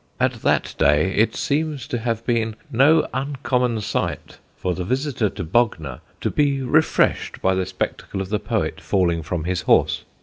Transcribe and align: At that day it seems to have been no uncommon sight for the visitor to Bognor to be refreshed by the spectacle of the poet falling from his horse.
At 0.19 0.41
that 0.41 0.73
day 0.79 1.11
it 1.13 1.35
seems 1.35 1.85
to 1.89 1.99
have 1.99 2.25
been 2.25 2.55
no 2.71 3.07
uncommon 3.13 3.81
sight 3.81 4.39
for 4.57 4.73
the 4.73 4.83
visitor 4.83 5.29
to 5.29 5.43
Bognor 5.43 5.99
to 6.21 6.31
be 6.31 6.63
refreshed 6.63 7.39
by 7.39 7.53
the 7.53 7.67
spectacle 7.67 8.19
of 8.19 8.29
the 8.29 8.39
poet 8.39 8.81
falling 8.81 9.21
from 9.21 9.43
his 9.43 9.61
horse. 9.61 10.03